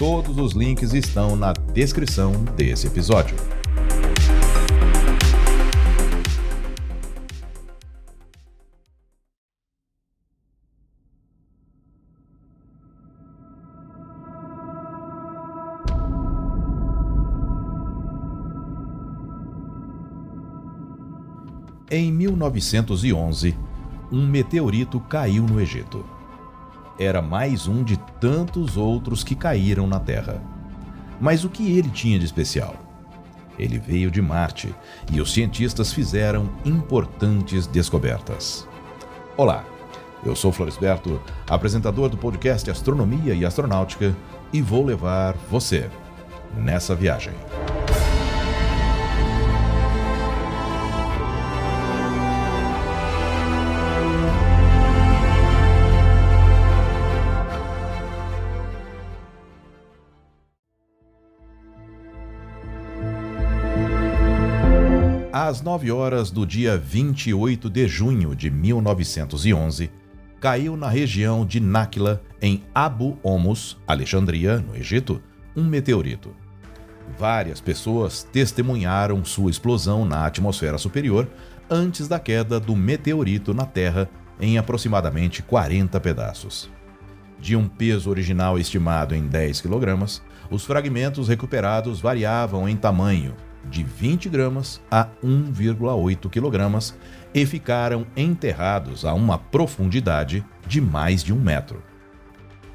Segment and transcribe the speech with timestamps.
[0.00, 3.36] Todos os links estão na descrição desse episódio.
[21.90, 23.54] Em 1911,
[24.10, 26.19] um meteorito caiu no Egito.
[27.00, 30.42] Era mais um de tantos outros que caíram na Terra.
[31.18, 32.76] Mas o que ele tinha de especial?
[33.58, 34.74] Ele veio de Marte
[35.10, 38.68] e os cientistas fizeram importantes descobertas.
[39.34, 39.64] Olá,
[40.22, 44.14] eu sou Floresberto, apresentador do podcast Astronomia e Astronáutica,
[44.52, 45.88] e vou levar você
[46.54, 47.32] nessa viagem.
[65.32, 69.88] Às 9 horas do dia 28 de junho de 1911,
[70.40, 75.22] caiu na região de Náquila, em Abu Homus, Alexandria, no Egito,
[75.54, 76.34] um meteorito.
[77.16, 81.28] Várias pessoas testemunharam sua explosão na atmosfera superior
[81.70, 86.68] antes da queda do meteorito na Terra em aproximadamente 40 pedaços.
[87.38, 93.36] De um peso original estimado em 10 kg, os fragmentos recuperados variavam em tamanho,
[93.68, 96.96] de 20 gramas a 1,8 quilogramas
[97.34, 101.82] e ficaram enterrados a uma profundidade de mais de um metro.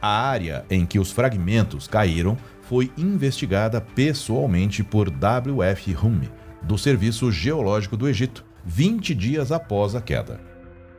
[0.02, 5.96] A área em que os fragmentos caíram foi investigada pessoalmente por W.F.
[5.96, 6.30] Hume,
[6.62, 10.40] do Serviço Geológico do Egito, 20 dias após a queda.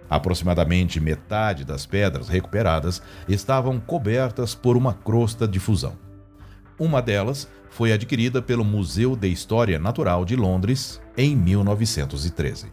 [0.09, 6.06] Aproximadamente metade das pedras recuperadas estavam cobertas por uma crosta de fusão.
[6.79, 12.67] Uma delas foi adquirida pelo Museu de História Natural de Londres em 1913.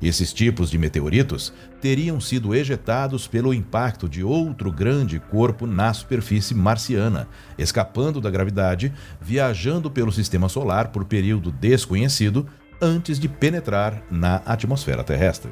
[0.00, 6.54] Esses tipos de meteoritos teriam sido ejetados pelo impacto de outro grande corpo na superfície
[6.54, 7.26] marciana,
[7.58, 12.46] escapando da gravidade, viajando pelo sistema solar por período desconhecido
[12.80, 15.50] antes de penetrar na atmosfera terrestre.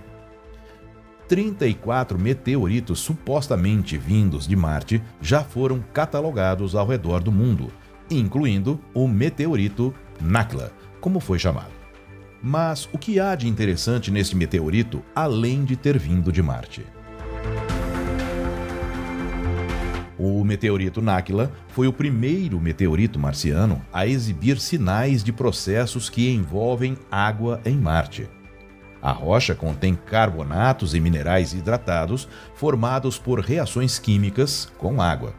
[1.28, 7.72] 34 meteoritos supostamente vindos de Marte já foram catalogados ao redor do mundo,
[8.10, 11.74] incluindo o meteorito Nakla, como foi chamado.
[12.42, 16.84] Mas o que há de interessante nesse meteorito além de ter vindo de Marte?
[20.18, 26.96] O meteorito Nakla foi o primeiro meteorito marciano a exibir sinais de processos que envolvem
[27.10, 28.28] água em Marte.
[29.06, 35.32] A rocha contém carbonatos e minerais hidratados formados por reações químicas com água.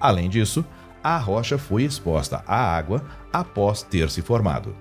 [0.00, 0.64] Além disso,
[1.02, 4.76] a rocha foi exposta à água após ter se formado.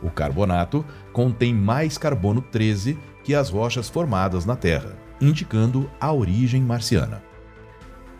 [0.00, 6.62] O carbonato contém mais carbono 13 que as rochas formadas na Terra, indicando a origem
[6.62, 7.20] marciana.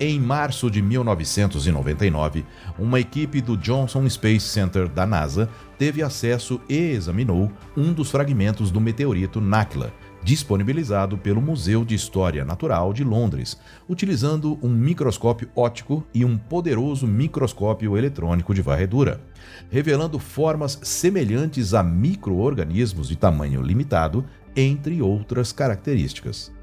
[0.00, 2.44] Em março de 1999,
[2.78, 8.70] uma equipe do Johnson Space Center da NASA teve acesso e examinou um dos fragmentos
[8.70, 9.92] do meteorito Nakla,
[10.22, 13.58] disponibilizado pelo Museu de História Natural de Londres,
[13.88, 19.20] utilizando um microscópio óptico e um poderoso microscópio eletrônico de varredura,
[19.68, 26.56] revelando formas semelhantes a microorganismos de tamanho limitado, entre outras características.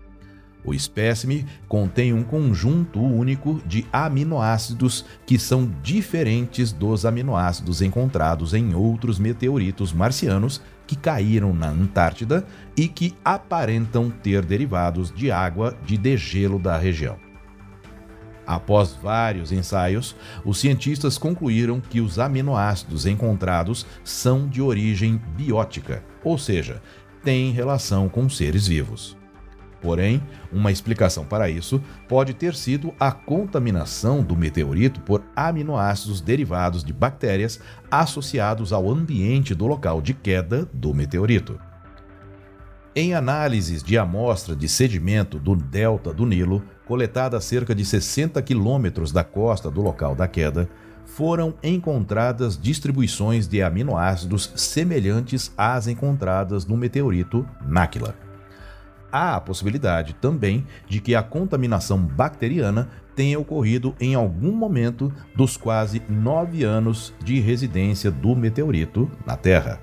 [0.65, 8.73] O espécime contém um conjunto único de aminoácidos que são diferentes dos aminoácidos encontrados em
[8.73, 12.45] outros meteoritos marcianos que caíram na Antártida
[12.75, 17.17] e que aparentam ter derivados de água de degelo da região.
[18.45, 26.37] Após vários ensaios, os cientistas concluíram que os aminoácidos encontrados são de origem biótica, ou
[26.37, 26.81] seja,
[27.23, 29.17] têm relação com seres vivos.
[29.85, 30.19] Porém,
[30.51, 36.91] uma explicação para isso pode ter sido a contaminação do meteorito por aminoácidos derivados de
[36.91, 37.59] bactérias
[37.91, 41.59] associados ao ambiente do local de queda do meteorito.
[42.95, 48.41] Em análises de amostra de sedimento do delta do Nilo, coletada a cerca de 60
[48.41, 50.67] quilômetros da costa do local da queda,
[51.05, 58.24] foram encontradas distribuições de aminoácidos semelhantes às encontradas no meteorito Náquila.
[59.11, 65.55] Há a possibilidade também de que a contaminação bacteriana tenha ocorrido em algum momento dos
[65.55, 69.79] quase nove anos de residência do meteorito na Terra.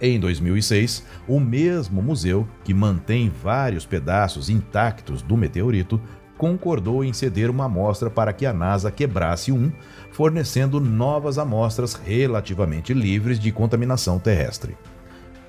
[0.00, 6.00] Em 2006, o mesmo museu, que mantém vários pedaços intactos do meteorito,
[6.36, 9.72] concordou em ceder uma amostra para que a NASA quebrasse um,
[10.12, 14.76] fornecendo novas amostras relativamente livres de contaminação terrestre.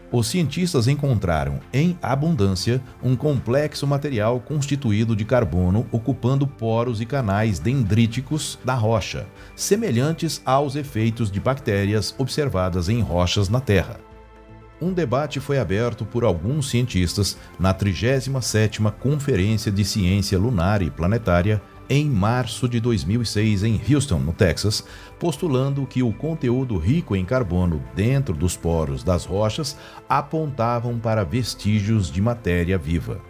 [0.10, 7.60] Os cientistas encontraram em abundância um complexo material constituído de carbono ocupando poros e canais
[7.60, 14.00] dendríticos da rocha, semelhantes aos efeitos de bactérias observadas em rochas na Terra.
[14.80, 21.62] Um debate foi aberto por alguns cientistas na 37ª Conferência de Ciência Lunar e Planetária
[21.90, 24.84] em março de 2006 em Houston, no Texas,
[25.20, 32.12] postulando que o conteúdo rico em carbono dentro dos poros das rochas apontavam para vestígios
[32.12, 33.22] de matéria viva.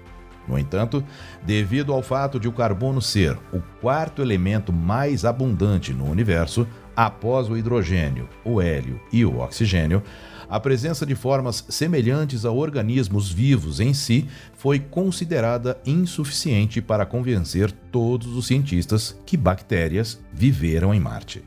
[0.47, 1.03] No entanto,
[1.43, 6.65] devido ao fato de o carbono ser o quarto elemento mais abundante no universo,
[6.97, 10.01] após o hidrogênio, o hélio e o oxigênio,
[10.49, 17.71] a presença de formas semelhantes a organismos vivos em si foi considerada insuficiente para convencer
[17.91, 21.43] todos os cientistas que bactérias viveram em Marte.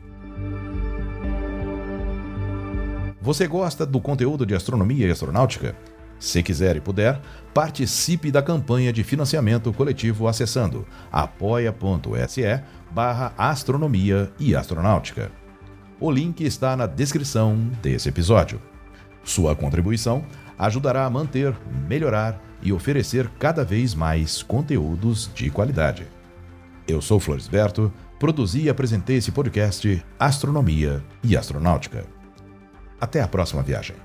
[3.19, 5.75] Você gosta do conteúdo de astronomia e astronáutica?
[6.17, 7.19] Se quiser e puder,
[7.53, 12.61] participe da campanha de financiamento coletivo acessando apoia.se
[12.91, 15.40] barra astronomia e astronáutica.
[16.01, 18.59] O link está na descrição desse episódio.
[19.23, 20.25] Sua contribuição
[20.57, 21.55] ajudará a manter,
[21.87, 26.07] melhorar e oferecer cada vez mais conteúdos de qualidade.
[26.87, 32.03] Eu sou Floresberto, produzi e apresentei esse podcast Astronomia e Astronáutica.
[32.99, 33.95] Até a próxima viagem.